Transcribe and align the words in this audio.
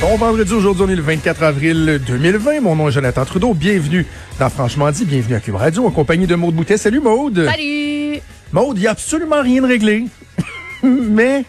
Bon 0.00 0.16
vendredi, 0.16 0.52
aujourd'hui, 0.52 0.84
on 0.86 0.88
est 0.88 0.94
le 0.94 1.02
24 1.02 1.42
avril 1.42 2.00
2020. 2.06 2.60
Mon 2.60 2.76
nom 2.76 2.88
est 2.88 2.92
Jonathan 2.92 3.24
Trudeau. 3.24 3.52
Bienvenue 3.52 4.06
dans 4.38 4.48
Franchement 4.48 4.90
dit. 4.92 5.04
Bienvenue 5.04 5.34
à 5.34 5.40
Cube 5.40 5.56
Radio 5.56 5.86
en 5.86 5.90
compagnie 5.90 6.26
de 6.28 6.36
Maude 6.36 6.54
Boutet. 6.54 6.76
Salut 6.76 7.00
Maude. 7.00 7.44
Salut. 7.50 8.20
Maude, 8.52 8.76
il 8.78 8.82
n'y 8.82 8.86
a 8.86 8.92
absolument 8.92 9.42
rien 9.42 9.60
de 9.60 9.66
réglé. 9.66 10.04
mais, 10.84 11.44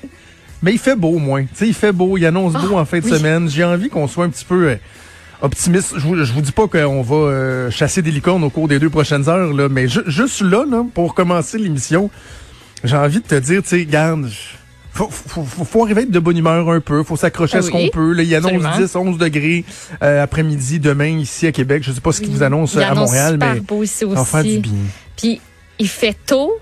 mais 0.64 0.72
il 0.74 0.80
fait 0.80 0.96
beau 0.96 1.10
au 1.10 1.20
moins. 1.20 1.44
Tu 1.44 1.50
sais, 1.54 1.68
il 1.68 1.76
fait 1.76 1.92
beau. 1.92 2.18
Il 2.18 2.26
annonce 2.26 2.54
beau 2.54 2.76
Ah, 2.78 2.82
en 2.82 2.86
fin 2.86 3.00
de 3.00 3.06
oui. 3.06 3.12
semaine. 3.12 3.48
J'ai 3.50 3.64
envie 3.64 3.88
qu'on 3.90 4.08
soit 4.08 4.26
un 4.26 4.30
petit 4.30 4.46
peu 4.46 4.70
euh, 4.70 4.76
optimiste. 5.44 5.94
Je 5.98 6.02
vous, 6.08 6.16
je 6.24 6.34
vous 6.34 6.42
dis 6.42 6.52
pas 6.52 6.68
qu'on 6.68 7.04
va 7.04 7.16
euh, 7.16 7.70
chasser 7.70 8.02
des 8.02 8.12
licornes 8.12 8.44
au 8.44 8.50
cours 8.50 8.68
des 8.68 8.80
deux 8.80 8.90
prochaines 8.90 9.30
heures, 9.30 9.54
là, 9.54 9.70
mais 9.70 9.88
ju- 9.88 10.02
juste 10.08 10.42
là, 10.42 10.66
là, 10.70 10.84
pour 10.96 11.14
commencer 11.14 11.60
l'émission, 11.60 12.10
j'ai 12.84 12.98
envie 12.98 13.20
de 13.20 13.28
te 13.28 13.36
dire, 13.36 13.62
tu 13.62 13.70
sais, 13.70 13.86
garde, 13.86 14.28
faut, 15.08 15.44
faut, 15.46 15.64
faut, 15.66 15.84
arriver 15.84 16.02
à 16.02 16.04
être 16.04 16.12
de 16.12 16.20
bonne 16.20 16.38
humeur 16.38 16.70
un 16.70 16.80
peu, 16.82 17.04
faut 17.04 17.16
s'accrocher 17.16 17.58
à 17.58 17.60
Ah 17.60 17.62
ce 17.62 17.68
oui, 17.72 17.86
qu'on 17.86 17.90
peut. 17.90 18.14
Là, 18.14 18.24
il 18.24 18.36
annonce 18.36 18.66
absolument. 18.66 18.78
10, 18.78 18.96
11 18.96 19.18
degrés 19.18 19.66
euh, 20.04 20.24
après-midi, 20.24 20.80
demain, 20.80 21.18
ici 21.20 21.48
à 21.48 21.52
Québec. 21.52 21.84
Je 21.86 21.92
sais 21.92 22.02
pas 22.02 22.12
ce 22.12 22.22
qu'ils 22.22 22.32
vous 22.32 22.44
annoncent 22.44 22.80
Il 22.80 22.84
euh, 22.84 22.88
à 22.88 22.92
annonce 22.92 23.10
Montréal, 23.10 23.34
super 23.34 23.54
mais 23.54 23.60
beau 23.62 23.84
ici 23.84 24.00
ça 24.00 24.06
va 24.08 24.26
faire 24.26 24.44
du 24.44 24.50
aussi. 24.50 24.58
bien. 24.60 24.74
Puis 25.18 25.42
il 25.80 25.88
fait 25.88 26.18
tôt. 26.26 26.54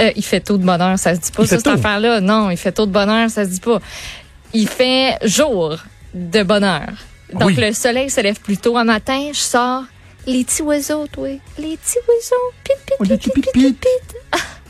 Euh, 0.00 0.10
il 0.14 0.24
fait 0.24 0.40
tôt 0.40 0.56
de 0.58 0.64
bonheur, 0.64 0.96
ça 0.98 1.14
se 1.14 1.20
dit 1.20 1.32
pas 1.32 1.44
ça, 1.44 1.56
cette 1.56 1.66
affaire-là. 1.66 2.20
Non, 2.20 2.50
il 2.50 2.56
fait 2.56 2.70
tôt 2.72 2.86
de 2.86 2.92
bonheur, 2.92 3.28
ça 3.30 3.44
se 3.44 3.50
dit 3.50 3.60
pas. 3.60 3.80
Il 4.54 4.68
fait 4.68 5.16
jour 5.24 5.76
de 6.14 6.42
bonheur. 6.44 6.86
Donc 7.32 7.48
Oui. 7.48 7.56
le 7.58 7.72
soleil 7.72 8.08
se 8.08 8.20
lève 8.20 8.40
plus 8.40 8.56
tôt. 8.56 8.76
Un 8.78 8.84
matin, 8.84 9.28
je 9.32 9.38
sors. 9.38 9.82
Les 10.26 10.44
petits 10.44 10.62
oiseaux, 10.62 11.06
toi. 11.10 11.28
Les 11.58 11.76
petits 11.76 11.98
oiseaux. 12.06 12.52
Pit, 12.64 12.74
pit, 12.86 12.94
Oh, 13.00 13.04
pit, 13.04 13.18
pit, 13.18 13.32
pit, 13.34 13.52
pit, 13.52 13.78
pit. 13.80 14.16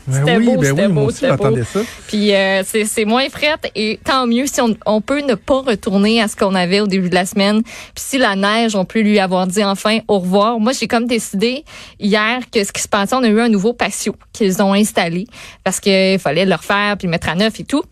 Ben 0.09 0.19
C'était 0.19 0.37
oui, 0.37 0.45
beau, 0.45 0.55
ben 0.57 0.63
c'était 0.69 0.85
oui, 0.87 0.91
beau, 0.93 1.11
c'était 1.11 1.35
beau. 1.37 1.63
ça. 1.63 1.79
Puis 2.07 2.33
euh, 2.35 2.63
c'est 2.63 3.05
moins 3.05 3.29
frette 3.29 3.71
et 3.75 3.99
tant 4.03 4.25
mieux 4.25 4.45
si 4.47 4.59
on, 4.61 4.75
on 4.85 5.01
peut 5.01 5.21
ne 5.21 5.35
pas 5.35 5.61
retourner 5.61 6.21
à 6.21 6.27
ce 6.27 6.35
qu'on 6.35 6.55
avait 6.55 6.79
au 6.79 6.87
début 6.87 7.09
de 7.09 7.15
la 7.15 7.25
semaine. 7.25 7.61
Puis 7.63 7.71
si 7.95 8.17
la 8.17 8.35
neige, 8.35 8.75
on 8.75 8.85
peut 8.85 9.01
lui 9.01 9.19
avoir 9.19 9.45
dit 9.47 9.63
enfin 9.63 9.99
au 10.07 10.19
revoir. 10.19 10.59
Moi, 10.59 10.71
j'ai 10.73 10.87
comme 10.87 11.05
décidé 11.05 11.63
hier 11.99 12.39
que 12.51 12.63
ce 12.63 12.71
qui 12.71 12.81
se 12.81 12.87
passait, 12.87 13.15
on 13.15 13.23
a 13.23 13.27
eu 13.27 13.39
un 13.39 13.49
nouveau 13.49 13.73
patio 13.73 14.15
qu'ils 14.33 14.61
ont 14.61 14.73
installé 14.73 15.27
parce 15.63 15.79
qu'il 15.79 16.17
fallait 16.19 16.45
le 16.45 16.55
refaire 16.55 16.97
puis 16.97 17.07
le 17.07 17.11
mettre 17.11 17.29
à 17.29 17.35
neuf 17.35 17.59
et 17.59 17.63
tout. 17.63 17.83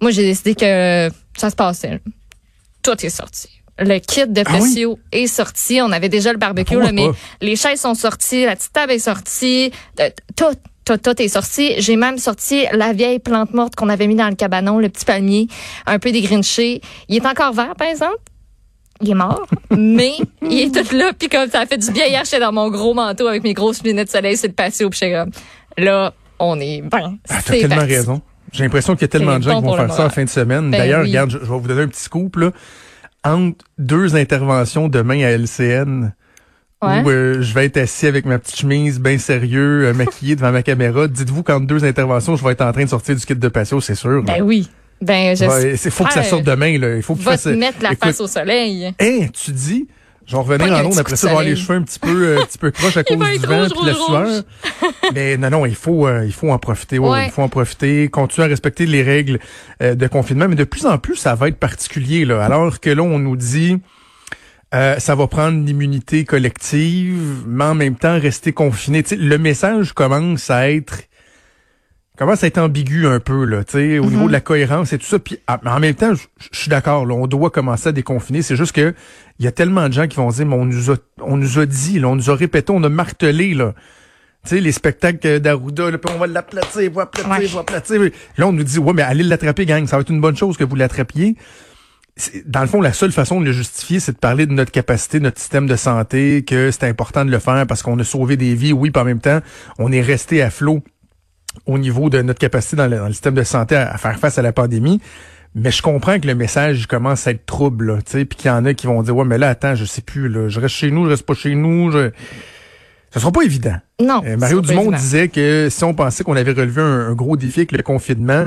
Moi, 0.00 0.10
j'ai 0.10 0.22
décidé 0.22 0.54
que 0.54 1.08
ça 1.36 1.50
se 1.50 1.56
passait. 1.56 2.00
Tout 2.82 3.04
est 3.04 3.10
sorti. 3.10 3.48
Le 3.82 3.98
kit 3.98 4.26
de 4.26 4.42
Ah 4.44 4.58
oui? 4.60 4.68
patio 4.74 4.98
est 5.10 5.26
sorti. 5.26 5.80
On 5.80 5.90
avait 5.90 6.08
déjà 6.10 6.32
le 6.32 6.38
barbecue, 6.38 6.74
Pourquoi 6.74 6.86
là, 6.86 6.92
mais 6.92 7.08
les 7.40 7.56
chaises 7.56 7.80
sont 7.80 7.94
sorties, 7.94 8.44
la 8.44 8.54
petite 8.56 8.72
table 8.74 8.92
est 8.92 8.98
sortie, 8.98 9.70
tout, 10.36 10.44
tout, 10.84 10.96
tout 10.96 11.20
est 11.22 11.28
sorti. 11.28 11.74
J'ai 11.78 11.96
même 11.96 12.18
sorti 12.18 12.64
la 12.72 12.92
vieille 12.92 13.18
plante 13.18 13.52
morte 13.54 13.74
qu'on 13.76 13.88
avait 13.88 14.06
mis 14.06 14.16
dans 14.16 14.28
le 14.28 14.34
cabanon, 14.34 14.78
le 14.78 14.88
petit 14.88 15.04
palmier, 15.04 15.46
un 15.86 15.98
peu 15.98 16.10
dégrinché. 16.12 16.80
Il 17.08 17.16
est 17.16 17.26
encore 17.26 17.52
vert, 17.52 17.74
par 17.76 17.88
exemple. 17.88 18.16
Il 19.02 19.10
est 19.10 19.14
mort, 19.14 19.46
mais 19.70 20.12
il 20.42 20.60
est 20.60 20.74
tout 20.84 20.94
là. 20.94 21.12
Puis 21.18 21.28
comme 21.28 21.48
ça 21.48 21.60
a 21.60 21.66
fait 21.66 21.78
du 21.78 21.90
bien 21.90 22.06
hier, 22.06 22.22
j'étais 22.24 22.40
dans 22.40 22.52
mon 22.52 22.68
gros 22.70 22.92
manteau 22.94 23.26
avec 23.28 23.42
mes 23.42 23.54
grosses 23.54 23.82
lunettes 23.82 24.08
de 24.08 24.12
soleil 24.12 24.36
sur 24.36 24.48
le 24.48 24.54
patio. 24.54 24.90
Puis 24.90 24.98
j'étais 25.00 25.14
comme, 25.16 25.30
là, 25.78 26.12
on 26.38 26.58
est 26.60 26.82
ben, 26.82 27.16
Ah, 27.28 27.36
t'as 27.44 27.52
tellement 27.52 27.76
parti. 27.76 27.94
raison. 27.94 28.20
J'ai 28.52 28.64
l'impression 28.64 28.94
qu'il 28.94 29.02
y 29.02 29.04
a 29.04 29.08
tellement 29.08 29.38
de 29.38 29.42
gens 29.44 29.60
bon 29.62 29.70
qui 29.72 29.76
vont 29.78 29.86
faire 29.86 29.94
ça 29.94 30.06
en 30.06 30.10
fin 30.10 30.24
de 30.24 30.28
semaine. 30.28 30.70
Ben 30.70 30.78
D'ailleurs, 30.78 31.02
oui. 31.02 31.08
regarde, 31.10 31.30
je, 31.30 31.38
je 31.38 31.44
vais 31.44 31.58
vous 31.58 31.68
donner 31.68 31.82
un 31.82 31.88
petit 31.88 32.02
scoop, 32.02 32.36
là. 32.36 32.50
Entre 33.24 33.64
deux 33.78 34.16
interventions 34.16 34.88
demain 34.88 35.22
à 35.22 35.30
LCN, 35.30 36.12
Ouais. 36.82 37.02
où 37.02 37.10
euh, 37.10 37.42
je 37.42 37.52
vais 37.54 37.66
être 37.66 37.76
assis 37.76 38.06
avec 38.06 38.24
ma 38.24 38.38
petite 38.38 38.56
chemise 38.58 39.00
bien 39.00 39.18
sérieux, 39.18 39.86
euh, 39.88 39.92
maquillé 39.92 40.34
devant 40.34 40.50
ma 40.50 40.62
caméra, 40.62 41.08
dites-vous 41.08 41.42
qu'entre 41.42 41.66
deux 41.66 41.84
interventions, 41.84 42.36
je 42.36 42.44
vais 42.44 42.52
être 42.52 42.62
en 42.62 42.72
train 42.72 42.84
de 42.84 42.88
sortir 42.88 43.14
du 43.16 43.24
kit 43.26 43.34
de 43.36 43.48
patio, 43.48 43.80
c'est 43.82 43.94
sûr. 43.94 44.22
Ben 44.22 44.40
oui. 44.42 44.68
Ben, 45.02 45.36
je 45.36 45.44
Ouais, 45.44 45.76
c'est 45.76 45.90
faut 45.90 46.04
que 46.04 46.12
ça 46.12 46.22
sorte 46.22 46.44
demain, 46.44 46.78
là. 46.78 46.96
Il 46.96 47.02
faut 47.02 47.14
qu'il 47.14 47.24
Va 47.24 47.32
fasse. 47.32 47.44
te 47.44 47.48
mettre 47.50 47.82
la 47.82 47.92
écoute, 47.92 48.04
face 48.04 48.20
au 48.20 48.26
soleil. 48.26 48.86
Hein, 49.00 49.26
tu 49.32 49.50
dis, 49.52 49.88
je 50.26 50.32
vais 50.36 50.42
revenir 50.42 50.74
en 50.74 50.88
petit 50.90 51.00
après 51.00 51.16
ça, 51.16 51.28
avoir 51.28 51.42
les 51.42 51.56
cheveux 51.56 51.76
un 51.76 51.82
petit 51.82 51.98
peu, 51.98 52.28
euh, 52.28 52.40
un 52.40 52.44
petit 52.44 52.58
peu 52.58 52.70
croches 52.70 52.96
à 52.96 53.02
cause 53.04 53.16
du 53.18 53.46
vent 53.46 53.66
puis 53.70 53.80
de 53.82 53.86
la 53.86 53.94
sueur. 53.94 54.42
Mais 55.14 55.36
non, 55.36 55.50
non, 55.50 55.66
il 55.66 55.74
faut, 55.74 56.06
euh, 56.06 56.24
il 56.26 56.32
faut 56.32 56.50
en 56.50 56.58
profiter. 56.58 56.98
ouais, 56.98 57.08
Ouais. 57.10 57.26
Il 57.26 57.30
faut 57.30 57.42
en 57.42 57.48
profiter, 57.48 58.08
continuer 58.08 58.46
à 58.46 58.48
respecter 58.48 58.86
les 58.86 59.02
règles 59.02 59.38
euh, 59.82 59.94
de 59.94 60.06
confinement. 60.06 60.48
Mais 60.48 60.54
de 60.54 60.64
plus 60.64 60.86
en 60.86 60.96
plus, 60.98 61.16
ça 61.16 61.34
va 61.34 61.48
être 61.48 61.58
particulier. 61.58 62.24
Là, 62.24 62.42
alors 62.44 62.78
que 62.80 62.90
là, 62.90 63.02
on 63.02 63.18
nous 63.18 63.36
dit, 63.36 63.78
euh, 64.72 64.98
ça 64.98 65.14
va 65.14 65.26
prendre 65.26 65.64
l'immunité 65.64 66.24
collective, 66.24 67.44
mais 67.46 67.64
en 67.64 67.74
même 67.74 67.96
temps, 67.96 68.18
rester 68.18 68.52
confiné. 68.52 69.02
Le 69.10 69.36
message 69.36 69.92
commence 69.92 70.50
à 70.50 70.70
être 70.70 71.02
commence 72.16 72.44
à 72.44 72.48
être 72.48 72.58
ambigu 72.58 73.06
un 73.06 73.18
peu 73.18 73.46
là, 73.46 73.64
tu 73.64 73.72
sais, 73.72 73.98
au 73.98 74.04
niveau 74.04 74.26
de 74.26 74.32
la 74.32 74.42
cohérence 74.42 74.92
et 74.92 74.98
tout 74.98 75.06
ça. 75.06 75.18
Puis 75.18 75.38
ah, 75.46 75.58
mais 75.64 75.70
en 75.70 75.80
même 75.80 75.94
temps, 75.94 76.12
je 76.14 76.26
suis 76.52 76.68
d'accord, 76.68 77.06
là, 77.06 77.14
on 77.14 77.26
doit 77.26 77.48
commencer 77.48 77.88
à 77.88 77.92
déconfiner. 77.92 78.42
C'est 78.42 78.56
juste 78.56 78.72
que 78.72 78.94
il 79.38 79.44
y 79.46 79.48
a 79.48 79.52
tellement 79.52 79.88
de 79.88 79.94
gens 79.94 80.06
qui 80.06 80.16
vont 80.18 80.28
dire, 80.28 80.44
mais 80.44 80.54
on 80.54 80.66
nous 80.66 80.90
a, 80.90 80.96
on 81.22 81.38
nous 81.38 81.58
a 81.58 81.64
dit, 81.64 81.98
là, 81.98 82.08
on 82.08 82.16
nous 82.16 82.30
a 82.30 82.36
répété, 82.36 82.72
on 82.72 82.84
a 82.84 82.90
martelé 82.90 83.54
là. 83.54 83.74
Tu 84.44 84.50
sais, 84.50 84.60
les 84.60 84.72
spectacles 84.72 85.40
d'Arruda, 85.40 85.90
on 86.14 86.18
va 86.18 86.26
l'aplatir, 86.26 86.90
on 86.90 86.94
va 86.94 87.02
aplatir, 87.02 87.50
on 87.52 87.54
va 87.54 87.60
aplatir. 87.60 88.00
Là, 88.36 88.46
on 88.46 88.52
nous 88.52 88.64
dit, 88.64 88.78
ouais, 88.78 88.92
mais 88.92 89.02
allez 89.02 89.22
l'attraper, 89.22 89.66
gang. 89.66 89.86
Ça 89.86 89.96
va 89.96 90.02
être 90.02 90.10
une 90.10 90.20
bonne 90.20 90.36
chose 90.36 90.56
que 90.56 90.64
vous 90.64 90.76
l'attrapiez. 90.76 91.36
Dans 92.46 92.60
le 92.60 92.66
fond, 92.66 92.80
la 92.80 92.92
seule 92.92 93.12
façon 93.12 93.40
de 93.40 93.46
le 93.46 93.52
justifier, 93.52 94.00
c'est 94.00 94.12
de 94.12 94.18
parler 94.18 94.46
de 94.46 94.52
notre 94.52 94.72
capacité, 94.72 95.18
de 95.18 95.24
notre 95.24 95.38
système 95.38 95.66
de 95.66 95.76
santé, 95.76 96.44
que 96.44 96.70
c'est 96.70 96.84
important 96.84 97.24
de 97.24 97.30
le 97.30 97.38
faire 97.38 97.66
parce 97.66 97.82
qu'on 97.82 97.98
a 97.98 98.04
sauvé 98.04 98.36
des 98.36 98.54
vies, 98.54 98.72
oui, 98.72 98.90
puis 98.90 99.00
en 99.00 99.04
même 99.04 99.20
temps, 99.20 99.40
on 99.78 99.92
est 99.92 100.00
resté 100.00 100.42
à 100.42 100.50
flot 100.50 100.82
au 101.66 101.78
niveau 101.78 102.10
de 102.10 102.22
notre 102.22 102.38
capacité 102.38 102.76
dans 102.76 102.86
le, 102.86 102.96
dans 102.96 103.06
le 103.06 103.12
système 103.12 103.34
de 103.34 103.42
santé 103.42 103.76
à, 103.76 103.92
à 103.92 103.98
faire 103.98 104.18
face 104.18 104.38
à 104.38 104.42
la 104.42 104.52
pandémie. 104.52 105.00
Mais 105.54 105.72
je 105.72 105.82
comprends 105.82 106.20
que 106.20 106.28
le 106.28 106.36
message 106.36 106.86
commence 106.86 107.26
à 107.26 107.32
être 107.32 107.44
trouble, 107.44 107.98
tu 108.04 108.12
sais, 108.12 108.24
puis 108.24 108.38
qu'il 108.38 108.48
y 108.48 108.54
en 108.54 108.64
a 108.64 108.72
qui 108.72 108.86
vont 108.86 109.02
dire, 109.02 109.16
ouais, 109.16 109.24
mais 109.24 109.36
là, 109.36 109.48
attends, 109.48 109.74
je 109.74 109.84
sais 109.84 110.02
plus, 110.02 110.28
là, 110.28 110.48
je 110.48 110.60
reste 110.60 110.76
chez 110.76 110.92
nous, 110.92 111.06
je 111.06 111.10
reste 111.10 111.26
pas 111.26 111.34
chez 111.34 111.54
nous, 111.54 111.90
je... 111.90 112.10
Ce 113.12 113.18
sera 113.18 113.32
pas 113.32 113.42
évident. 113.42 113.74
Non. 114.00 114.22
Euh, 114.24 114.36
Mario 114.36 114.60
Dumont 114.60 114.82
évident. 114.82 114.96
disait 114.96 115.28
que 115.28 115.66
si 115.68 115.82
on 115.82 115.94
pensait 115.94 116.22
qu'on 116.22 116.36
avait 116.36 116.52
relevé 116.52 116.80
un, 116.80 117.08
un 117.08 117.14
gros 117.14 117.36
défi 117.36 117.60
avec 117.60 117.72
le 117.72 117.82
confinement, 117.82 118.44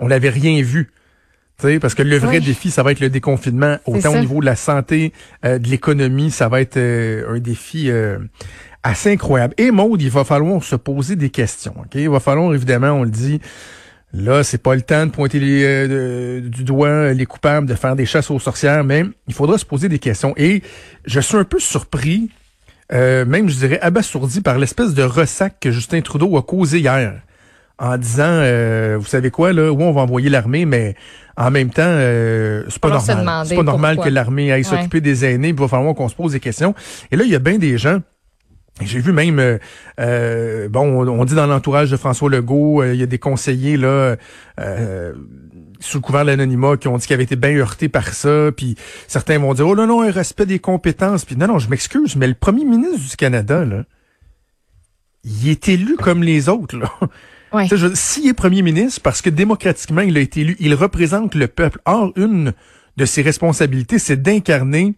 on 0.00 0.08
n'avait 0.08 0.30
rien 0.30 0.62
vu. 0.62 0.90
Tu 1.58 1.66
sais, 1.68 1.78
parce 1.80 1.94
que 1.94 2.02
le 2.02 2.18
vrai 2.18 2.38
Oui. 2.38 2.44
défi, 2.44 2.70
ça 2.70 2.82
va 2.82 2.92
être 2.92 3.00
le 3.00 3.08
déconfinement. 3.08 3.78
Autant 3.86 4.14
au 4.14 4.18
niveau 4.18 4.40
de 4.40 4.46
la 4.46 4.56
santé, 4.56 5.12
euh, 5.44 5.58
de 5.58 5.68
l'économie, 5.68 6.30
ça 6.30 6.48
va 6.48 6.60
être 6.60 6.76
euh, 6.76 7.34
un 7.34 7.38
défi 7.38 7.90
euh, 7.90 8.18
assez 8.82 9.12
incroyable. 9.12 9.54
Et 9.56 9.70
Maude, 9.70 10.02
il 10.02 10.10
va 10.10 10.24
falloir 10.24 10.62
se 10.62 10.76
poser 10.76 11.16
des 11.16 11.30
questions. 11.30 11.74
ok? 11.78 11.94
Il 11.94 12.10
va 12.10 12.20
falloir, 12.20 12.52
évidemment, 12.54 12.90
on 12.90 13.04
le 13.04 13.10
dit, 13.10 13.40
là, 14.12 14.44
c'est 14.44 14.62
pas 14.62 14.74
le 14.74 14.82
temps 14.82 15.06
de 15.06 15.10
pointer 15.10 15.40
les, 15.40 15.64
euh, 15.64 16.40
de- 16.42 16.48
du 16.48 16.62
doigt 16.62 17.14
les 17.14 17.24
coupables, 17.26 17.66
de 17.66 17.74
faire 17.74 17.96
des 17.96 18.04
chasses 18.04 18.30
aux 18.30 18.38
sorcières, 18.38 18.84
mais 18.84 19.04
il 19.26 19.32
faudra 19.32 19.56
se 19.56 19.64
poser 19.64 19.88
des 19.88 19.98
questions. 19.98 20.34
Et 20.36 20.62
je 21.06 21.20
suis 21.20 21.36
un 21.38 21.44
peu 21.44 21.58
surpris 21.58 22.30
euh, 22.92 23.24
même 23.24 23.48
je 23.48 23.56
dirais 23.56 23.80
abasourdi 23.80 24.40
par 24.42 24.58
l'espèce 24.58 24.94
de 24.94 25.02
ressac 25.02 25.56
que 25.58 25.72
Justin 25.72 26.02
Trudeau 26.02 26.36
a 26.36 26.42
causé 26.44 26.78
hier 26.78 27.20
en 27.78 27.98
disant 27.98 28.24
euh, 28.26 28.96
vous 28.98 29.06
savez 29.06 29.30
quoi 29.30 29.52
là 29.52 29.70
où 29.70 29.82
on 29.82 29.92
va 29.92 30.00
envoyer 30.02 30.30
l'armée 30.30 30.64
mais 30.64 30.94
en 31.36 31.50
même 31.50 31.70
temps 31.70 31.82
euh, 31.84 32.64
c'est 32.68 32.80
pas 32.80 32.88
normal 32.88 33.46
c'est 33.46 33.54
pas 33.56 33.62
normal 33.62 33.94
pourquoi. 33.96 34.10
que 34.10 34.14
l'armée 34.14 34.50
aille 34.52 34.60
Ouais. 34.62 34.64
s'occuper 34.64 35.00
des 35.02 35.24
aînés 35.26 35.48
il 35.48 35.54
va 35.54 35.68
falloir 35.68 35.94
qu'on 35.94 36.08
se 36.08 36.14
pose 36.14 36.32
des 36.32 36.40
questions 36.40 36.74
et 37.10 37.16
là 37.16 37.24
il 37.24 37.30
y 37.30 37.34
a 37.34 37.38
bien 37.38 37.58
des 37.58 37.76
gens 37.76 38.00
j'ai 38.82 38.98
vu 39.00 39.10
même, 39.10 39.38
euh, 39.38 39.56
euh, 40.00 40.68
bon, 40.68 40.82
on, 41.02 41.08
on 41.08 41.24
dit 41.24 41.34
dans 41.34 41.46
l'entourage 41.46 41.90
de 41.90 41.96
François 41.96 42.28
Legault, 42.28 42.82
euh, 42.82 42.92
il 42.92 43.00
y 43.00 43.02
a 43.02 43.06
des 43.06 43.18
conseillers 43.18 43.78
là, 43.78 44.16
euh, 44.60 45.14
sous 45.80 45.96
le 45.96 46.02
couvert 46.02 46.24
de 46.24 46.26
l'anonymat, 46.26 46.76
qui 46.76 46.86
ont 46.86 46.98
dit 46.98 47.06
qu'ils 47.06 47.14
avaient 47.14 47.22
été 47.22 47.36
bien 47.36 47.56
heurtés 47.56 47.88
par 47.88 48.08
ça, 48.12 48.50
puis 48.54 48.76
certains 49.08 49.38
vont 49.38 49.54
dire, 49.54 49.66
oh 49.66 49.74
non, 49.74 49.86
non, 49.86 50.02
un 50.02 50.10
respect 50.10 50.44
des 50.44 50.58
compétences, 50.58 51.24
puis 51.24 51.36
non, 51.36 51.46
non, 51.46 51.58
je 51.58 51.70
m'excuse, 51.70 52.16
mais 52.16 52.26
le 52.26 52.34
premier 52.34 52.66
ministre 52.66 53.08
du 53.08 53.16
Canada, 53.16 53.64
là, 53.64 53.84
il 55.24 55.48
est 55.48 55.70
élu 55.70 55.96
comme 55.96 56.22
les 56.22 56.50
autres, 56.50 56.76
là. 56.76 56.90
Ouais. 57.52 57.68
S'il 57.94 58.28
est 58.28 58.34
premier 58.34 58.62
ministre, 58.62 59.00
parce 59.02 59.22
que 59.22 59.30
démocratiquement, 59.30 60.02
il 60.02 60.16
a 60.16 60.20
été 60.20 60.40
élu, 60.40 60.56
il 60.58 60.74
représente 60.74 61.34
le 61.34 61.46
peuple. 61.46 61.80
Or, 61.84 62.12
une 62.16 62.52
de 62.96 63.04
ses 63.04 63.22
responsabilités, 63.22 63.98
c'est 63.98 64.20
d'incarner 64.20 64.94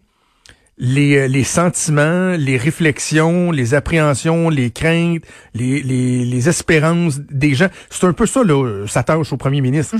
les, 0.77 1.17
euh, 1.17 1.27
les 1.27 1.43
sentiments, 1.43 2.35
les 2.37 2.57
réflexions, 2.57 3.51
les 3.51 3.73
appréhensions, 3.73 4.49
les 4.49 4.71
craintes, 4.71 5.23
les, 5.53 5.81
les, 5.83 6.25
les 6.25 6.49
espérances 6.49 7.19
des 7.19 7.53
gens. 7.53 7.67
C'est 7.89 8.07
un 8.07 8.13
peu 8.13 8.25
ça, 8.25 8.43
là, 8.43 8.85
sa 8.87 9.03
tâche 9.03 9.31
au 9.33 9.37
premier 9.37 9.61
ministre. 9.61 9.95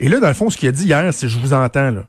Et 0.00 0.08
là, 0.08 0.18
dans 0.18 0.28
le 0.28 0.34
fond, 0.34 0.50
ce 0.50 0.56
qu'il 0.56 0.68
a 0.68 0.72
dit 0.72 0.86
hier, 0.86 1.12
c'est 1.12 1.28
je 1.28 1.38
vous 1.38 1.52
entends, 1.52 1.90
là. 1.90 2.06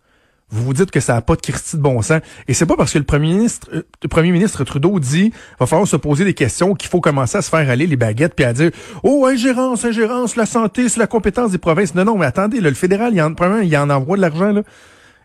Vous 0.54 0.66
vous 0.66 0.74
dites 0.74 0.92
que 0.92 1.00
ça 1.00 1.16
n'a 1.16 1.22
pas 1.22 1.36
de 1.36 1.42
Christie 1.42 1.78
de 1.78 1.82
bon 1.82 2.00
sens. 2.04 2.22
Et 2.48 2.54
c'est 2.54 2.68
pas 2.68 2.78
parce 2.78 2.94
que 2.94 3.00
le 3.00 3.04
premier 3.04 3.34
ministre, 3.34 3.68
euh, 3.74 3.82
le 4.04 4.08
premier 4.08 4.32
ministre 4.32 4.64
Trudeau 4.64 5.00
dit 5.00 5.34
va 5.60 5.66
falloir 5.66 5.88
se 5.88 5.96
poser 5.96 6.26
des 6.26 6.36
questions 6.36 6.76
qu'il 6.76 6.90
faut 6.90 7.02
commencer 7.02 7.40
à 7.40 7.42
se 7.42 7.50
faire 7.50 7.68
aller 7.68 7.88
les 7.88 7.96
baguettes 7.96 8.36
puis 8.36 8.46
à 8.46 8.54
dire 8.54 8.70
oh 9.02 9.26
ingérence, 9.26 9.84
ingérence, 9.84 10.36
la 10.36 10.46
santé, 10.46 10.90
c'est 10.90 11.00
la 11.00 11.08
compétence 11.08 11.52
des 11.52 11.58
provinces. 11.58 11.96
Non, 11.96 12.06
non, 12.06 12.20
mais 12.20 12.28
attendez, 12.28 12.62
le 12.62 12.72
fédéral, 12.74 13.14
il 13.16 13.22
en, 13.22 13.34
premièrement, 13.34 13.64
il 13.64 13.76
en 13.76 13.90
envoie 13.90 14.16
de 14.16 14.22
l'argent, 14.22 14.52
là. 14.52 14.62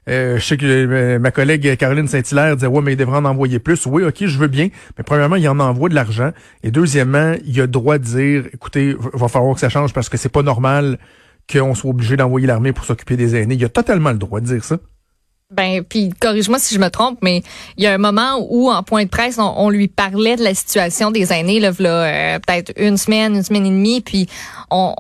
Euh, 0.09 0.39
je 0.39 0.45
sais 0.45 0.57
que 0.57 0.65
euh, 0.65 1.19
ma 1.19 1.31
collègue 1.31 1.77
Caroline 1.77 2.09
Saint-Hilaire 2.09 2.57
disait 2.57 2.67
ouais 2.67 2.81
mais 2.81 2.95
il 2.95 2.97
devrait 2.97 3.19
en 3.19 3.27
envoyer 3.27 3.59
plus. 3.59 3.85
Oui, 3.85 4.05
ok, 4.05 4.25
je 4.25 4.39
veux 4.39 4.47
bien, 4.49 4.71
mais 4.97 5.05
premièrement 5.05 5.37
il 5.37 5.47
en 5.47 5.61
envoie 5.61 5.91
de 5.91 5.95
l'argent 5.95 6.31
et 6.63 6.71
deuxièmement 6.71 7.35
il 7.45 7.61
a 7.61 7.67
droit 7.67 7.99
de 7.99 8.05
dire 8.05 8.45
écoutez 8.55 8.97
va 9.13 9.29
falloir 9.29 9.53
que 9.53 9.61
ça 9.61 9.69
change 9.69 9.93
parce 9.93 10.09
que 10.09 10.17
c'est 10.17 10.31
pas 10.31 10.43
normal 10.43 10.99
qu'on 11.53 11.75
soit 11.75 11.91
obligé 11.91 12.17
d'envoyer 12.17 12.47
l'armée 12.47 12.73
pour 12.73 12.87
s'occuper 12.87 13.19
des 13.19 13.37
aînés. 13.37 13.57
Il 13.57 13.65
a 13.67 13.69
totalement 13.69 14.11
le 14.11 14.17
droit 14.17 14.41
de 14.41 14.47
dire 14.47 14.65
ça. 14.65 14.79
Ben, 15.51 15.83
puis 15.83 16.11
corrige-moi 16.21 16.59
si 16.59 16.75
je 16.75 16.79
me 16.81 16.91
trompe, 16.91 17.21
mais 17.23 17.43
il 17.79 17.85
y 17.85 17.87
a 17.87 17.95
un 17.95 17.99
moment 17.99 18.37
où, 18.51 18.71
en 18.71 18.83
point 18.83 19.05
de 19.05 19.09
presse, 19.09 19.39
on, 19.39 19.71
lui 19.71 19.89
parlait 19.89 20.37
de 20.37 20.45
la 20.45 20.55
situation 20.55 21.11
des 21.11 21.33
aînés, 21.33 21.59
là, 21.59 21.71
là 21.79 22.39
peut-être 22.39 22.75
une 22.77 22.99
semaine, 22.99 23.35
une 23.35 23.43
semaine 23.43 23.65
et 23.65 23.71
demie, 23.71 24.03
puis 24.03 24.29
on, 24.71 24.95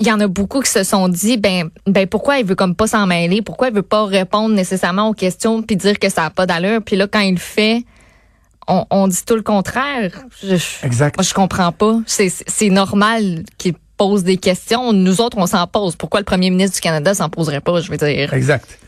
il 0.00 0.06
y 0.06 0.12
en 0.12 0.18
a 0.20 0.28
beaucoup 0.28 0.62
qui 0.62 0.70
se 0.70 0.82
sont 0.82 1.10
dit 1.10 1.36
ben 1.36 1.68
ben 1.86 2.06
pourquoi 2.06 2.38
il 2.38 2.46
veut 2.46 2.54
comme 2.54 2.74
pas 2.74 2.86
s'en 2.86 3.06
mêler? 3.06 3.42
Pourquoi 3.42 3.68
il 3.68 3.74
veut 3.74 3.82
pas 3.82 4.06
répondre 4.06 4.54
nécessairement 4.54 5.08
aux 5.08 5.14
questions 5.14 5.62
puis 5.62 5.76
dire 5.76 5.98
que 5.98 6.08
ça 6.08 6.24
a 6.24 6.30
pas 6.30 6.46
d'allure? 6.46 6.80
Puis 6.82 6.96
là 6.96 7.06
quand 7.06 7.20
il 7.20 7.34
le 7.34 7.40
fait 7.40 7.84
on, 8.68 8.86
on 8.90 9.08
dit 9.08 9.24
tout 9.26 9.36
le 9.36 9.42
contraire. 9.42 10.10
Je, 10.42 10.56
exact. 10.84 11.16
moi, 11.16 11.22
je 11.22 11.34
comprends 11.34 11.70
pas. 11.70 12.00
C'est 12.06 12.30
c'est 12.30 12.70
normal 12.70 13.44
qu'il 13.58 13.74
pose 13.96 14.24
des 14.24 14.38
questions. 14.38 14.92
Nous 14.92 15.20
autres 15.20 15.38
on 15.38 15.46
s'en 15.46 15.66
pose. 15.66 15.96
Pourquoi 15.96 16.20
le 16.20 16.24
premier 16.24 16.50
ministre 16.50 16.76
du 16.76 16.80
Canada 16.80 17.14
s'en 17.14 17.28
poserait 17.28 17.60
pas 17.60 17.80
je 17.80 17.90
veux 17.90 17.98
dire? 17.98 18.32
Exact 18.32 18.78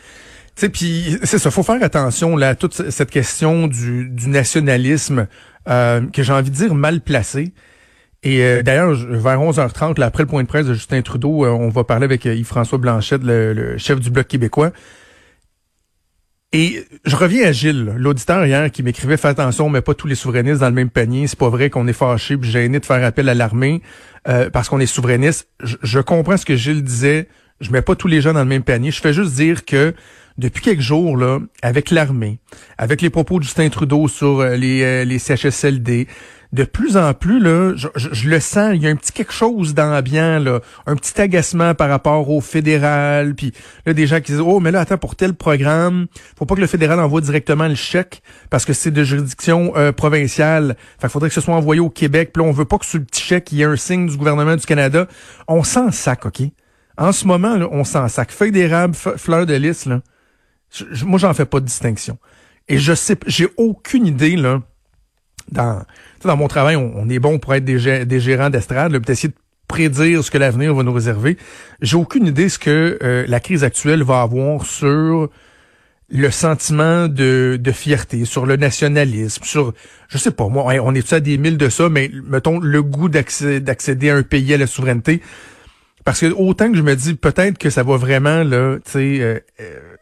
puis 0.67 1.19
c'est 1.23 1.39
ça, 1.39 1.51
faut 1.51 1.63
faire 1.63 1.83
attention 1.83 2.37
là 2.37 2.51
à 2.51 2.55
toute 2.55 2.91
cette 2.91 3.11
question 3.11 3.69
du, 3.69 4.09
du 4.09 4.29
nationalisme 4.29 5.29
euh, 5.69 6.01
que 6.13 6.23
j'ai 6.23 6.33
envie 6.33 6.51
de 6.51 6.57
dire 6.57 6.75
mal 6.75 7.01
placé. 7.01 7.53
Et 8.23 8.43
euh, 8.43 8.63
d'ailleurs, 8.63 8.95
vers 8.95 9.41
11h30, 9.41 9.99
là, 10.01 10.07
après 10.07 10.25
le 10.25 10.29
point 10.29 10.43
de 10.43 10.49
presse 10.49 10.67
de 10.67 10.75
Justin 10.75 11.03
Trudeau, 11.03 11.45
euh, 11.45 11.51
on 11.51 11.69
va 11.69 11.85
parler 11.85 12.05
avec 12.05 12.27
euh, 12.27 12.35
Yves-François 12.35 12.79
Blanchette, 12.79 13.23
le, 13.23 13.79
chef 13.79 14.01
du 14.01 14.11
Bloc 14.11 14.27
québécois. 14.27 14.73
Et 16.53 16.83
je 17.05 17.15
reviens 17.15 17.47
à 17.47 17.53
Gilles, 17.53 17.93
l'auditeur 17.97 18.45
hier 18.47 18.71
qui 18.73 18.83
m'écrivait 18.83 19.19
Fais 19.19 19.29
attention, 19.29 19.69
mais 19.69 19.83
pas 19.83 19.95
tous 19.95 20.07
les 20.07 20.15
souverainistes 20.15 20.61
dans 20.61 20.69
le 20.69 20.75
même 20.75 20.91
panier. 20.91 21.27
C'est 21.27 21.39
pas 21.39 21.51
vrai 21.51 21.69
qu'on 21.71 21.87
est 21.87 21.93
fâché 21.93 22.37
puis 22.39 22.51
gêné 22.51 22.81
de 22.81 22.87
faire 22.87 23.05
appel 23.05 23.29
à 23.29 23.35
l'armée 23.35 23.83
parce 24.25 24.71
qu'on 24.71 24.81
est 24.81 24.87
souverainiste. 24.87 25.49
Je, 25.63 25.77
je, 25.83 26.01
comprends 26.01 26.39
ce 26.39 26.47
que 26.47 26.57
Gilles 26.57 26.83
disait. 26.83 27.29
Je 27.61 27.71
mets 27.71 27.83
pas 27.83 27.97
tous 27.97 28.09
les 28.09 28.23
gens 28.23 28.33
dans 28.33 28.41
le 28.41 28.47
même 28.47 28.63
panier. 28.63 28.91
Je 28.91 29.01
fais 29.01 29.13
juste 29.13 29.35
dire 29.35 29.67
que 29.67 29.95
depuis 30.39 30.63
quelques 30.63 30.81
jours, 30.81 31.17
là, 31.17 31.41
avec 31.63 31.91
l'armée, 31.91 32.39
avec 32.79 33.03
les 33.03 33.11
propos 33.11 33.39
de 33.39 33.45
Justin 33.45 33.69
Trudeau 33.69 34.09
sur 34.09 34.41
euh, 34.41 34.57
les, 34.57 34.83
euh, 34.83 35.05
les 35.05 35.19
CHSLD, 35.19 36.07
de 36.53 36.65
plus 36.65 36.97
en 36.97 37.13
plus, 37.13 37.41
là, 37.41 37.75
je, 37.75 38.29
le 38.29 38.41
sens, 38.41 38.71
il 38.75 38.83
y 38.83 38.87
a 38.87 38.91
un 38.91 38.97
petit 38.97 39.13
quelque 39.13 39.33
chose 39.33 39.75
d'ambiant, 39.75 40.39
là, 40.39 40.61
un 40.87 40.97
petit 40.97 41.21
agacement 41.21 41.75
par 41.75 41.91
rapport 41.91 42.31
au 42.31 42.41
fédéral, 42.41 43.35
puis 43.35 43.53
là, 43.85 43.93
des 43.93 44.07
gens 44.07 44.21
qui 44.21 44.33
disent, 44.33 44.41
oh, 44.41 44.59
mais 44.59 44.71
là, 44.71 44.81
attends, 44.81 44.97
pour 44.97 45.15
tel 45.15 45.35
programme, 45.35 46.07
faut 46.39 46.47
pas 46.47 46.55
que 46.55 46.61
le 46.61 46.67
fédéral 46.67 47.01
envoie 47.01 47.21
directement 47.21 47.69
le 47.69 47.75
chèque, 47.75 48.23
parce 48.49 48.65
que 48.65 48.73
c'est 48.73 48.91
de 48.91 49.05
juridiction 49.05 49.73
euh, 49.77 49.93
provinciale. 49.93 50.77
Fait 50.99 51.11
faudrait 51.11 51.29
que 51.29 51.35
ce 51.35 51.43
soit 51.43 51.55
envoyé 51.55 51.81
au 51.81 51.91
Québec, 51.91 52.31
puis 52.33 52.43
là, 52.43 52.49
on 52.49 52.53
veut 52.53 52.65
pas 52.65 52.79
que 52.79 52.87
sur 52.87 52.99
le 52.99 53.05
petit 53.05 53.23
chèque, 53.23 53.53
il 53.53 53.59
y 53.59 53.63
ait 53.63 53.67
un 53.67 53.77
signe 53.77 54.09
du 54.09 54.17
gouvernement 54.17 54.57
du 54.57 54.65
Canada. 54.65 55.07
On 55.49 55.63
s'en 55.65 55.91
sac, 55.91 56.25
OK? 56.25 56.41
En 56.97 57.13
ce 57.13 57.27
moment, 57.27 57.57
là, 57.57 57.69
on 57.71 57.85
s'en 57.85 58.09
sac. 58.09 58.31
Feuille 58.33 58.53
d'érable, 58.53 58.95
fleur 58.95 59.45
de 59.45 59.55
lys, 59.55 59.85
là 59.85 60.01
moi, 61.05 61.19
j'en 61.19 61.35
fais 61.35 61.45
pas 61.45 61.61
de 61.61 61.67
distinction. 61.67 62.19
Et 62.69 62.79
je 62.79 62.95
sais, 62.95 63.17
j'ai 63.27 63.49
aucune 63.57 64.07
idée, 64.07 64.37
là, 64.37 64.61
dans, 65.51 65.83
dans 66.23 66.37
mon 66.37 66.49
travail, 66.49 66.77
on, 66.77 67.09
est 67.09 67.19
bon 67.19 67.39
pour 67.39 67.55
être 67.55 67.65
des, 67.65 68.21
gérants 68.21 68.51
d'estrade, 68.51 68.99
peut 68.99 69.13
essayer 69.13 69.29
de 69.29 69.35
prédire 69.67 70.23
ce 70.23 70.31
que 70.31 70.39
l'avenir 70.39 70.75
va 70.75 70.83
nous 70.83 70.93
réserver. 70.93 71.39
J'ai 71.81 71.97
aucune 71.97 72.27
idée 72.27 72.49
ce 72.49 72.59
que 72.59 72.99
euh, 73.03 73.25
la 73.27 73.41
crise 73.41 73.65
actuelle 73.65 74.03
va 74.03 74.23
avoir 74.23 74.67
sur 74.67 75.31
le 76.11 76.31
sentiment 76.31 77.07
de, 77.07 77.59
de 77.61 77.73
fierté, 77.73 78.25
sur 78.25 78.47
le 78.47 78.57
nationalisme, 78.57 79.45
sur, 79.45 79.75
je 80.09 80.17
sais 80.17 80.31
pas, 80.31 80.49
moi, 80.49 80.73
on 80.83 80.95
est 80.95 81.13
à 81.13 81.21
des 81.21 81.37
mille 81.37 81.59
de 81.59 81.69
ça, 81.69 81.91
mais 81.91 82.11
mettons 82.25 82.59
le 82.59 82.83
goût 82.83 83.11
d'accéder 83.11 84.11
à 84.11 84.17
un 84.17 84.23
pays 84.23 84.55
à 84.55 84.57
la 84.57 84.67
souveraineté. 84.67 85.21
Parce 86.05 86.21
que 86.21 86.33
autant 86.33 86.71
que 86.71 86.79
je 86.79 86.83
me 86.83 86.97
dis 86.97 87.15
peut-être 87.15 87.59
que 87.59 87.69
ça 87.69 87.83
va 87.83 87.99
vraiment, 87.99 88.43
là, 88.43 88.79
tu 88.83 88.93
sais, 88.93 89.19
euh, 89.21 89.39
euh, 89.61 89.97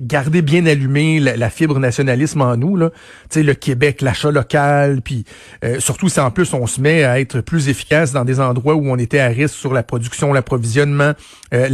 garder 0.00 0.42
bien 0.42 0.66
allumé 0.66 1.20
la, 1.20 1.50
fibre 1.50 1.78
nationalisme 1.78 2.42
en 2.42 2.56
nous 2.56 2.76
là. 2.76 2.90
Tu 3.30 3.42
le 3.42 3.54
Québec 3.54 4.02
l'achat 4.02 4.30
local 4.30 5.00
puis 5.00 5.24
euh, 5.64 5.80
surtout 5.80 6.10
si 6.10 6.20
en 6.20 6.30
plus 6.30 6.52
on 6.52 6.66
se 6.66 6.82
met 6.82 7.04
à 7.04 7.18
être 7.18 7.40
plus 7.40 7.68
efficace 7.68 8.12
dans 8.12 8.24
des 8.24 8.38
endroits 8.38 8.74
où 8.74 8.90
on 8.90 8.98
était 8.98 9.20
à 9.20 9.28
risque 9.28 9.54
sur 9.54 9.72
la 9.72 9.82
production 9.82 10.34
l'approvisionnement 10.34 11.12
euh, 11.54 11.68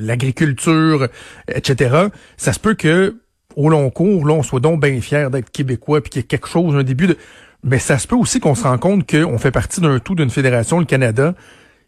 l'agriculture 0.00 1.08
etc 1.48 2.06
ça 2.38 2.54
se 2.54 2.58
peut 2.58 2.74
que 2.74 3.16
au 3.54 3.68
long 3.68 3.90
cours 3.90 4.26
là 4.26 4.32
on 4.32 4.42
soit 4.42 4.60
donc 4.60 4.80
bien 4.80 4.98
fier 5.02 5.30
d'être 5.30 5.50
québécois 5.50 6.00
puis 6.00 6.10
qu'il 6.10 6.20
y 6.20 6.24
ait 6.24 6.26
quelque 6.26 6.48
chose 6.48 6.74
un 6.74 6.84
début 6.84 7.06
de 7.06 7.18
mais 7.64 7.78
ça 7.78 7.98
se 7.98 8.06
peut 8.06 8.16
aussi 8.16 8.40
qu'on 8.40 8.54
se 8.54 8.62
rend 8.62 8.78
compte 8.78 9.10
qu'on 9.10 9.36
fait 9.36 9.50
partie 9.50 9.82
d'un 9.82 9.98
tout 9.98 10.14
d'une 10.14 10.30
fédération 10.30 10.78
le 10.78 10.86
Canada 10.86 11.34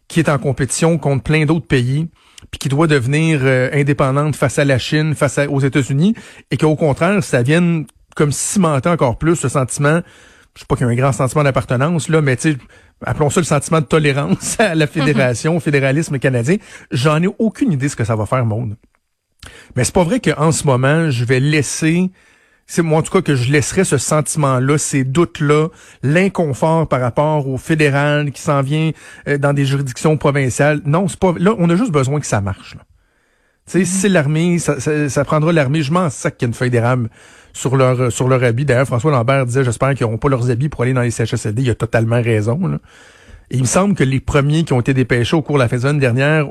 qui 0.07 0.19
est 0.19 0.29
en 0.29 0.37
compétition 0.37 0.99
contre 0.99 1.23
plein 1.23 1.45
d'autres 1.45 1.67
pays 1.67 2.07
puis 2.51 2.59
qui 2.59 2.69
doit 2.69 2.87
devenir 2.87 3.41
euh, 3.43 3.69
indépendante 3.73 4.35
face 4.35 4.59
à 4.59 4.65
la 4.65 4.77
Chine, 4.77 5.15
face 5.15 5.39
aux 5.49 5.59
États-Unis, 5.59 6.15
et 6.51 6.57
qu'au 6.57 6.75
contraire, 6.75 7.23
ça 7.23 7.41
vienne 7.41 7.85
comme 8.15 8.31
cimenter 8.31 8.89
encore 8.89 9.17
plus 9.17 9.35
ce 9.35 9.49
sentiment, 9.49 10.01
je 10.55 10.61
sais 10.61 10.65
pas 10.67 10.75
qu'il 10.75 10.85
y 10.85 10.89
a 10.89 10.91
un 10.91 10.95
grand 10.95 11.11
sentiment 11.11 11.43
d'appartenance, 11.43 12.09
là, 12.09 12.21
mais 12.21 12.35
tu 12.35 12.53
sais, 12.53 12.57
appelons 13.05 13.29
ça 13.29 13.39
le 13.39 13.45
sentiment 13.45 13.81
de 13.81 13.85
tolérance 13.85 14.59
à 14.59 14.75
la 14.75 14.87
fédération, 14.87 15.57
au 15.57 15.59
fédéralisme 15.61 16.19
canadien. 16.19 16.57
J'en 16.91 17.21
ai 17.21 17.27
aucune 17.39 17.71
idée 17.71 17.89
ce 17.89 17.95
que 17.95 18.03
ça 18.03 18.15
va 18.15 18.25
faire, 18.25 18.45
monde. 18.45 18.75
Mais 19.75 19.83
c'est 19.83 19.93
pas 19.93 20.03
vrai 20.03 20.19
qu'en 20.19 20.51
ce 20.51 20.65
moment, 20.65 21.09
je 21.09 21.23
vais 21.23 21.39
laisser 21.39 22.11
c'est 22.69 22.83
moi 22.83 22.99
en 22.99 23.01
tout 23.01 23.11
cas 23.11 23.23
que 23.23 23.35
je 23.35 23.51
laisserais 23.51 23.83
ce 23.83 23.97
sentiment-là, 23.97 24.77
ces 24.77 25.03
doutes-là, 25.03 25.69
l'inconfort 26.03 26.87
par 26.87 27.01
rapport 27.01 27.47
au 27.47 27.57
fédéral 27.57 28.31
qui 28.31 28.41
s'en 28.43 28.61
vient 28.61 28.91
euh, 29.27 29.39
dans 29.39 29.53
des 29.53 29.65
juridictions 29.65 30.17
provinciales. 30.17 30.79
Non, 30.85 31.07
c'est 31.07 31.19
pas. 31.19 31.33
Là, 31.39 31.55
on 31.57 31.67
a 31.71 31.75
juste 31.75 31.91
besoin 31.91 32.19
que 32.19 32.27
ça 32.27 32.41
marche. 32.41 32.75
Là. 32.75 32.81
Tu 33.65 33.71
sais, 33.71 33.85
si 33.85 33.97
c'est 33.97 34.09
l'armée, 34.09 34.59
ça, 34.59 34.79
ça, 34.79 35.25
prendra 35.25 35.51
l'armée. 35.51 35.81
Je 35.81 35.91
m'en 35.91 36.11
sac 36.11 36.37
qu'il 36.37 36.45
y 36.45 36.47
a 36.47 36.49
une 36.49 36.53
feuille 36.53 36.69
d'érable 36.69 37.09
sur 37.53 37.75
leur 37.75 38.11
sur 38.11 38.27
leur 38.27 38.43
habit. 38.43 38.65
D'ailleurs, 38.65 38.85
François 38.85 39.11
Lambert 39.11 39.47
disait, 39.47 39.63
j'espère 39.63 39.95
qu'ils 39.95 40.05
n'auront 40.05 40.19
pas 40.19 40.29
leurs 40.29 40.51
habits 40.51 40.69
pour 40.69 40.83
aller 40.83 40.93
dans 40.93 41.01
les 41.01 41.11
CHSLD. 41.11 41.63
Il 41.63 41.69
a 41.71 41.75
totalement 41.75 42.21
raison. 42.21 42.67
Là. 42.67 42.77
Et 43.49 43.55
il 43.55 43.61
me 43.61 43.67
semble 43.67 43.95
que 43.95 44.03
les 44.03 44.19
premiers 44.19 44.63
qui 44.63 44.73
ont 44.73 44.79
été 44.79 44.93
dépêchés 44.93 45.35
au 45.35 45.41
cours 45.41 45.55
de 45.55 45.63
la 45.63 45.67
fin 45.67 45.77
de 45.77 45.99
dernière, 45.99 46.45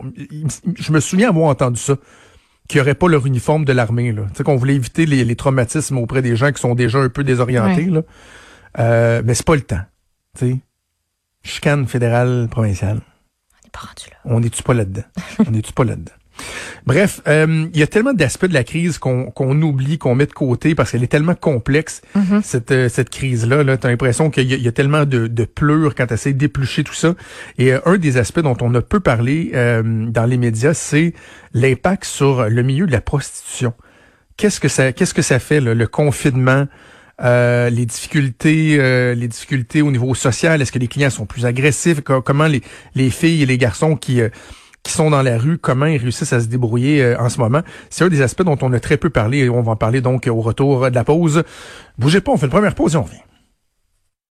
je 0.76 0.92
me 0.92 0.98
souviens 0.98 1.28
avoir 1.28 1.48
entendu 1.48 1.80
ça 1.80 1.94
qui 2.68 2.76
n'auraient 2.76 2.94
pas 2.94 3.08
leur 3.08 3.26
uniforme 3.26 3.64
de 3.64 3.72
l'armée. 3.72 4.14
Tu 4.14 4.20
sais, 4.34 4.44
qu'on 4.44 4.56
voulait 4.56 4.74
éviter 4.74 5.06
les, 5.06 5.36
traumatismes 5.36 5.98
auprès 5.98 6.22
des 6.22 6.36
gens 6.36 6.52
qui 6.52 6.60
sont 6.60 6.74
déjà 6.74 6.98
un 6.98 7.08
peu 7.08 7.24
désorientés. 7.24 7.86
Là. 7.86 8.02
Euh, 8.78 9.22
mais 9.24 9.34
c'est 9.34 9.46
pas 9.46 9.56
le 9.56 9.62
temps. 9.62 9.80
Tu 10.38 10.50
sais. 10.50 10.58
Chicane 11.42 11.86
fédérale 11.86 12.48
provinciale. 12.50 13.00
On 13.00 13.64
n'est 13.64 13.70
pas 13.72 13.80
rendu 13.80 14.10
là. 14.10 14.16
On 14.24 14.40
n'est-tu 14.40 14.62
pas 14.62 14.74
là-dedans? 14.74 15.04
On 15.46 15.50
n'est-tu 15.50 15.72
pas 15.72 15.84
là-dedans? 15.84 16.12
Bref, 16.86 17.20
euh, 17.28 17.66
il 17.72 17.78
y 17.78 17.82
a 17.82 17.86
tellement 17.86 18.12
d'aspects 18.12 18.46
de 18.46 18.54
la 18.54 18.64
crise 18.64 18.98
qu'on 18.98 19.62
oublie, 19.62 19.98
qu'on 19.98 20.14
met 20.14 20.26
de 20.26 20.32
côté 20.32 20.74
parce 20.74 20.92
qu'elle 20.92 21.02
est 21.02 21.08
tellement 21.08 21.34
complexe, 21.34 22.00
mm-hmm. 22.16 22.42
cette, 22.42 22.70
euh, 22.70 22.88
cette 22.88 23.10
crise-là. 23.10 23.62
-là, 23.62 23.76
tu 23.78 23.86
as 23.86 23.90
l'impression 23.90 24.30
qu'il 24.30 24.50
y, 24.50 24.68
a 24.68 24.72
tellement 24.72 25.04
de, 25.04 25.26
de 25.26 25.44
pleurs 25.44 25.94
quand 25.94 26.06
tu 26.06 26.14
essaies 26.14 26.32
d'éplucher 26.32 26.84
tout 26.84 26.94
ça. 26.94 27.14
Et 27.58 27.72
euh, 27.72 27.80
un 27.84 27.98
des 27.98 28.16
aspects 28.16 28.40
dont 28.40 28.56
on 28.60 28.74
a 28.74 28.82
peu 28.82 29.00
parlé 29.00 29.52
dans 29.52 30.24
les 30.24 30.36
médias, 30.38 30.74
c'est 30.74 31.12
l'impact 31.52 32.04
sur 32.04 32.48
le 32.48 32.62
milieu 32.62 32.86
de 32.86 32.92
la 32.92 33.00
prostitution. 33.00 33.72
Qu'est-ce 34.36 34.60
que 34.60 34.68
ça, 34.68 34.92
qu'est-ce 34.92 35.14
que 35.14 35.22
ça 35.22 35.38
fait, 35.38 35.60
le 35.60 35.86
confinement? 35.86 36.66
les 37.20 37.84
difficultés, 37.84 38.78
les 39.14 39.28
difficultés 39.28 39.82
au 39.82 39.90
niveau 39.90 40.14
social? 40.14 40.62
Est-ce 40.62 40.72
que 40.72 40.78
les 40.78 40.88
clients 40.88 41.10
sont 41.10 41.26
plus 41.26 41.44
agressifs? 41.46 42.00
Comment 42.00 42.46
les, 42.46 42.62
les 42.94 43.10
filles 43.10 43.42
et 43.42 43.46
les 43.46 43.58
garçons 43.58 43.96
qui 43.96 44.22
qui 44.88 44.94
sont 44.94 45.10
dans 45.10 45.20
la 45.20 45.36
rue, 45.36 45.58
comment 45.58 45.84
ils 45.84 45.98
réussissent 45.98 46.32
à 46.32 46.40
se 46.40 46.46
débrouiller 46.46 47.02
euh, 47.02 47.20
en 47.20 47.28
ce 47.28 47.38
moment. 47.38 47.60
C'est 47.90 48.04
un 48.04 48.08
des 48.08 48.22
aspects 48.22 48.42
dont 48.42 48.56
on 48.62 48.72
a 48.72 48.80
très 48.80 48.96
peu 48.96 49.10
parlé 49.10 49.40
et 49.40 49.50
on 49.50 49.60
va 49.60 49.72
en 49.72 49.76
parler 49.76 50.00
donc 50.00 50.26
au 50.26 50.40
retour 50.40 50.90
de 50.90 50.94
la 50.94 51.04
pause. 51.04 51.42
Bougez 51.98 52.22
pas, 52.22 52.32
on 52.32 52.38
fait 52.38 52.46
une 52.46 52.52
première 52.52 52.74
pause 52.74 52.94
et 52.94 52.96
on 52.96 53.02
revient. 53.02 53.27